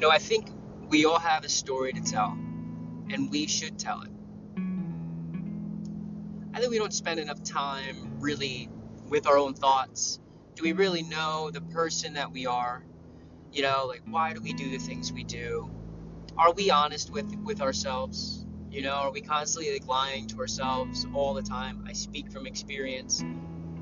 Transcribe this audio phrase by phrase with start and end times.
[0.00, 0.48] You know, I think
[0.88, 4.08] we all have a story to tell, and we should tell it.
[6.54, 8.70] I think we don't spend enough time really
[9.10, 10.18] with our own thoughts.
[10.54, 12.82] Do we really know the person that we are?
[13.52, 15.70] You know, like why do we do the things we do?
[16.38, 18.46] Are we honest with with ourselves?
[18.70, 21.84] You know, are we constantly like lying to ourselves all the time?
[21.86, 23.22] I speak from experience.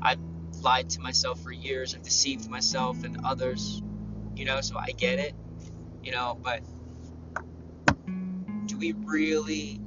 [0.00, 0.20] I've
[0.62, 1.94] lied to myself for years.
[1.94, 3.82] I've deceived myself and others.
[4.34, 5.34] You know, so I get it.
[6.06, 6.60] You know, but
[8.66, 9.80] do we really,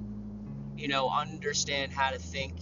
[0.75, 2.59] you know, understand how to think?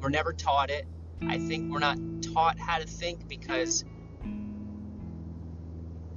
[0.00, 0.86] We're never taught it.
[1.20, 1.98] I think we're not
[2.32, 3.84] taught how to think because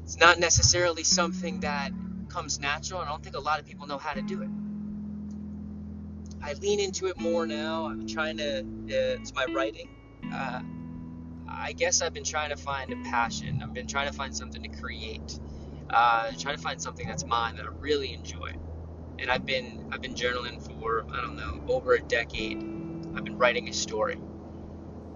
[0.04, 1.92] it's not necessarily something that
[2.30, 3.02] comes natural.
[3.02, 4.50] I don't think a lot of people know how to do it.
[6.42, 7.88] I lean into it more now.
[7.88, 9.90] I'm trying to, uh, it's my writing.
[10.34, 10.62] Uh,
[11.50, 13.62] I guess I've been trying to find a passion.
[13.62, 15.38] I've been trying to find something to create.
[15.90, 18.52] Uh, trying to find something that's mine that I really enjoy.
[19.20, 22.58] And I've been I've been journaling for I don't know over a decade.
[23.16, 24.20] I've been writing a story.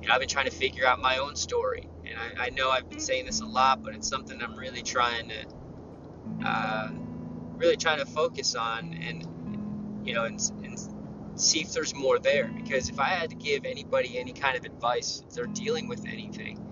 [0.02, 1.90] You know, I've been trying to figure out my own story.
[2.06, 4.82] And I, I know I've been saying this a lot, but it's something I'm really
[4.82, 6.90] trying to uh,
[7.58, 9.28] really trying to focus on and
[10.08, 10.80] you know and, and
[11.36, 12.48] see if there's more there.
[12.48, 16.06] Because if I had to give anybody any kind of advice, if they're dealing with
[16.08, 16.69] anything,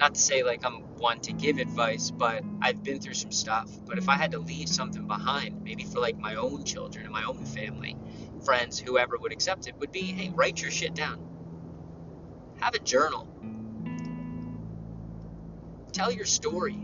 [0.00, 3.70] not to say like I'm one to give advice, but I've been through some stuff.
[3.86, 7.12] But if I had to leave something behind, maybe for like my own children and
[7.12, 7.96] my own family,
[8.44, 11.26] friends, whoever would accept it, would be hey, write your shit down.
[12.60, 13.28] Have a journal.
[15.92, 16.78] Tell your story.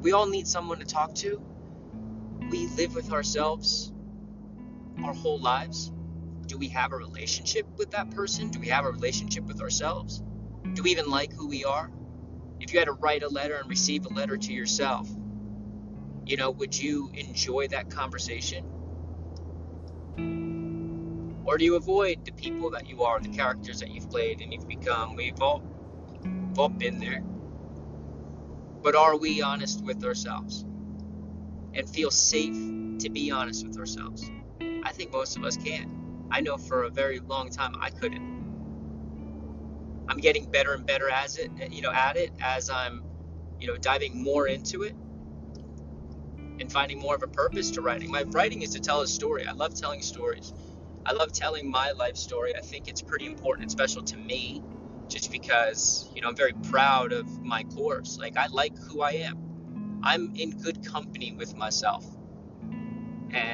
[0.00, 1.40] We all need someone to talk to.
[2.50, 3.92] We live with ourselves
[5.04, 5.90] our whole lives
[6.46, 8.50] do we have a relationship with that person?
[8.50, 10.22] Do we have a relationship with ourselves?
[10.74, 11.90] Do we even like who we are?
[12.62, 15.08] If you had to write a letter and receive a letter to yourself,
[16.24, 18.64] you know, would you enjoy that conversation?
[21.44, 24.52] Or do you avoid the people that you are, the characters that you've played and
[24.52, 25.16] you've become?
[25.16, 25.60] We've all,
[26.22, 27.24] we've all been there.
[28.80, 30.64] But are we honest with ourselves
[31.74, 32.54] and feel safe
[33.00, 34.30] to be honest with ourselves?
[34.84, 36.28] I think most of us can.
[36.30, 38.51] I know for a very long time I couldn't.
[40.08, 43.04] I'm getting better and better as it, you know, at it as I'm,
[43.58, 44.94] you know, diving more into it
[46.60, 48.10] and finding more of a purpose to writing.
[48.10, 49.46] My writing is to tell a story.
[49.46, 50.52] I love telling stories.
[51.06, 52.54] I love telling my life story.
[52.56, 54.62] I think it's pretty important and special to me
[55.08, 58.18] just because, you know, I'm very proud of my course.
[58.18, 59.50] Like I like who I am.
[60.02, 62.04] I'm in good company with myself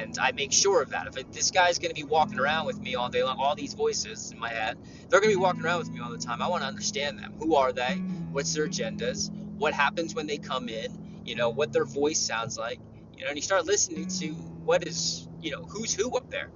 [0.09, 1.07] and I make sure of that.
[1.07, 3.73] If this guy's going to be walking around with me all day long, all these
[3.73, 4.77] voices in my head,
[5.07, 6.41] they're going to be walking around with me all the time.
[6.41, 7.33] I want to understand them.
[7.39, 7.95] Who are they?
[8.31, 9.31] What's their agendas?
[9.57, 11.21] What happens when they come in?
[11.25, 12.79] You know, what their voice sounds like.
[13.15, 14.27] You know, and you start listening to
[14.65, 16.49] what is, you know, who's who up there.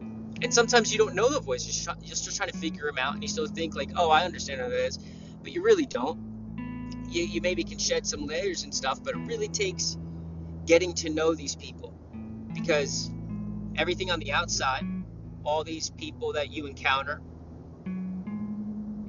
[0.00, 1.64] And sometimes you don't know the voice.
[1.66, 4.24] You're just, just trying to figure them out, and you still think like, oh, I
[4.24, 4.98] understand who it is,
[5.42, 6.18] but you really don't.
[7.08, 9.98] You, you maybe can shed some layers and stuff, but it really takes
[10.66, 11.92] getting to know these people
[12.54, 13.10] because
[13.76, 14.84] everything on the outside,
[15.44, 17.20] all these people that you encounter,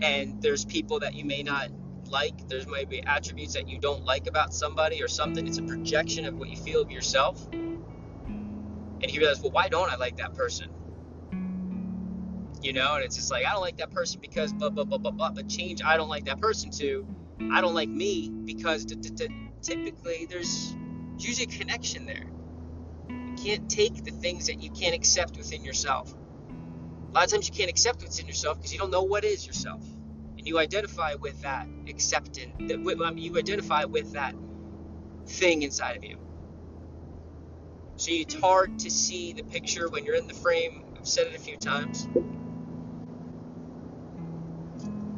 [0.01, 1.69] and there's people that you may not
[2.09, 5.47] like, there's maybe attributes that you don't like about somebody or something.
[5.47, 7.47] It's a projection of what you feel of yourself.
[7.51, 10.69] And you realize, well, why don't I like that person?
[12.61, 14.97] You know, and it's just like, I don't like that person because blah, blah, blah,
[14.97, 15.31] blah, blah.
[15.31, 17.05] But change, I don't like that person to,
[17.51, 20.75] I don't like me because typically there's
[21.17, 22.27] usually a connection there
[23.43, 26.13] can't take the things that you can't accept within yourself.
[27.09, 29.23] A lot of times you can't accept what's in yourself because you don't know what
[29.23, 29.83] is yourself.
[30.37, 34.33] And you identify with that acceptance, you identify with that
[35.27, 36.17] thing inside of you.
[37.97, 40.85] So it's hard to see the picture when you're in the frame.
[40.97, 42.07] I've said it a few times.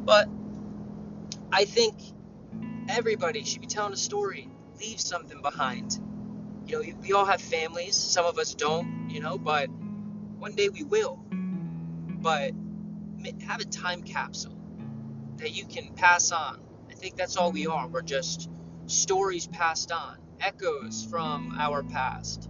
[0.04, 0.28] But
[1.52, 1.94] I think
[2.88, 5.98] everybody should be telling a story, leave something behind
[6.66, 7.94] you know, we all have families.
[7.96, 11.24] Some of us don't, you know, but one day we will.
[12.18, 12.52] But
[13.46, 14.56] have a time capsule
[15.36, 16.60] that you can pass on.
[16.90, 17.86] I think that's all we are.
[17.88, 18.48] We're just
[18.86, 22.48] stories passed on, echoes from our past.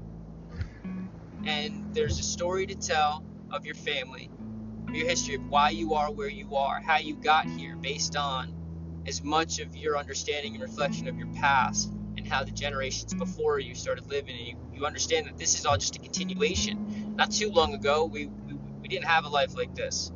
[1.44, 4.30] And there's a story to tell of your family,
[4.88, 8.16] of your history, of why you are where you are, how you got here, based
[8.16, 8.52] on
[9.06, 13.58] as much of your understanding and reflection of your past and how the generations before
[13.58, 17.14] you started living, and you, you understand that this is all just a continuation.
[17.16, 20.12] Not too long ago, we, we, we didn't have a life like this.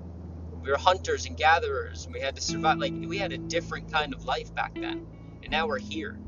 [0.62, 2.78] We were hunters and gatherers, and we had to survive.
[2.78, 5.06] Like, we had a different kind of life back then,
[5.42, 6.18] and now we're here.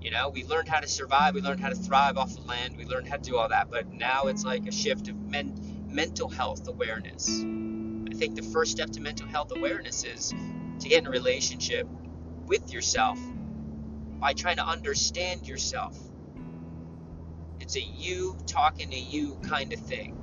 [0.00, 2.76] You know, we learned how to survive, we learned how to thrive off the land,
[2.76, 5.86] we learned how to do all that, but now it's like a shift of men,
[5.88, 7.40] mental health awareness.
[7.40, 10.34] I think the first step to mental health awareness is
[10.80, 11.88] to get in a relationship
[12.46, 13.18] with yourself
[14.20, 15.96] by trying to understand yourself.
[17.60, 20.20] It's a you talking to you kind of thing.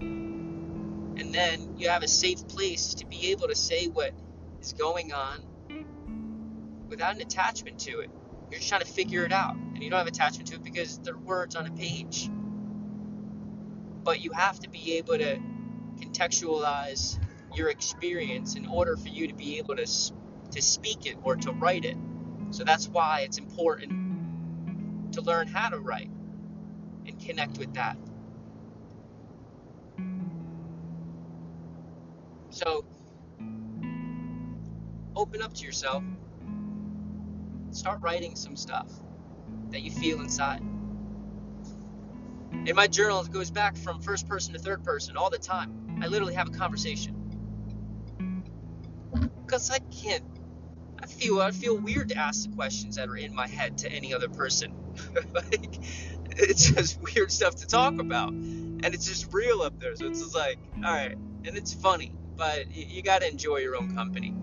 [0.00, 4.12] And then you have a safe place to be able to say what
[4.60, 5.42] is going on
[6.88, 8.10] without an attachment to it.
[8.50, 9.54] You're just trying to figure it out.
[9.54, 12.30] And you don't have attachment to it because they're words on a page.
[14.04, 15.38] But you have to be able to
[16.00, 17.18] contextualize
[17.54, 19.86] your experience in order for you to be able to,
[20.52, 21.96] to speak it or to write it.
[22.50, 26.10] So that's why it's important to learn how to write
[27.06, 27.96] and connect with that.
[32.50, 32.84] So
[35.14, 36.02] open up to yourself
[37.70, 38.90] start writing some stuff
[39.70, 40.60] that you feel inside.
[42.66, 46.00] In my journal, it goes back from first person to third person all the time.
[46.02, 47.14] I literally have a conversation.
[49.46, 50.24] Because I can't,
[51.00, 53.92] I feel, I feel weird to ask the questions that are in my head to
[53.92, 54.74] any other person.
[55.34, 55.78] like,
[56.30, 58.30] it's just weird stuff to talk about.
[58.30, 59.94] And it's just real up there.
[59.96, 61.16] So it's just like, all right.
[61.44, 64.34] And it's funny, but you, you got to enjoy your own company.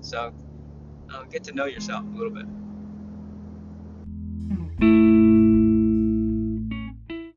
[0.00, 0.32] So,
[1.12, 2.46] uh, get to know yourself a little bit.